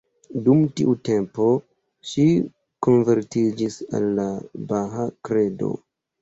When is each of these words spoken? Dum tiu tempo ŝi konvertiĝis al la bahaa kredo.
Dum 0.45 0.61
tiu 0.79 0.93
tempo 1.09 1.49
ŝi 2.11 2.25
konvertiĝis 2.87 3.77
al 4.01 4.09
la 4.21 4.27
bahaa 4.73 5.07
kredo. 5.31 5.71